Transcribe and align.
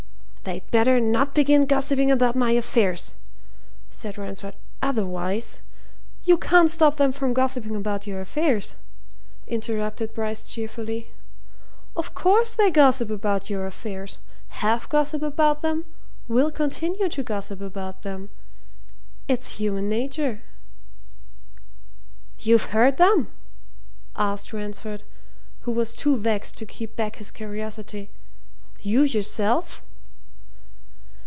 "They'd 0.43 0.71
better 0.71 0.99
not 0.99 1.35
begin 1.35 1.67
gossiping 1.67 2.09
about 2.09 2.35
my 2.35 2.49
affairs," 2.53 3.13
said 3.91 4.17
Ransford. 4.17 4.55
"Otherwise" 4.81 5.61
"You 6.25 6.35
can't 6.39 6.69
stop 6.69 6.97
them 6.97 7.11
from 7.11 7.31
gossiping 7.31 7.75
about 7.75 8.07
your 8.07 8.19
affairs," 8.21 8.75
interrupted 9.45 10.15
Bryce 10.15 10.51
cheerfully. 10.51 11.11
"Of 11.95 12.15
course 12.15 12.55
they 12.55 12.71
gossip 12.71 13.11
about 13.11 13.51
your 13.51 13.67
affairs; 13.67 14.17
have 14.65 14.89
gossiped 14.89 15.23
about 15.23 15.61
them; 15.61 15.85
will 16.27 16.49
continue 16.49 17.07
to 17.07 17.21
gossip 17.21 17.61
about 17.61 18.01
them. 18.01 18.31
It's 19.27 19.57
human 19.57 19.87
nature!" 19.89 20.41
"You've 22.39 22.73
heard 22.73 22.97
them?" 22.97 23.27
asked 24.15 24.53
Ransford, 24.53 25.03
who 25.61 25.71
was 25.71 25.93
too 25.95 26.17
vexed 26.17 26.57
to 26.57 26.65
keep 26.65 26.95
back 26.95 27.17
his 27.17 27.29
curiosity. 27.29 28.09
"You 28.81 29.03
yourself?" 29.03 29.83